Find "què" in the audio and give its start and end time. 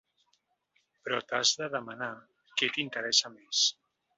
2.63-2.71